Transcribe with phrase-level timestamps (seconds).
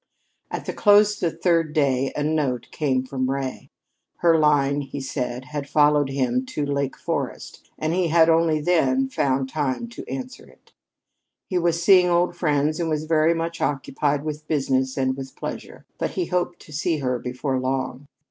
[0.49, 3.69] At the close of the third day a note came from Ray.
[4.17, 9.09] Her line, he said, had followed him to Lake Forest and he had only then
[9.09, 10.73] found time to answer it.
[11.45, 15.85] He was seeing old friends and was very much occupied with business and with pleasure,
[15.99, 18.07] but he hoped to see her before long.